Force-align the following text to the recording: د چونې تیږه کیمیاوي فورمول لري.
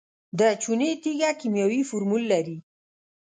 د 0.39 0.41
چونې 0.61 0.89
تیږه 1.01 1.31
کیمیاوي 1.39 1.81
فورمول 1.89 2.23
لري. 2.33 2.57